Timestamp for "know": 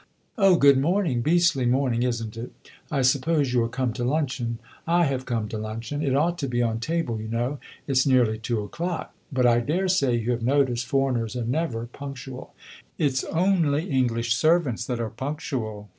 7.27-7.59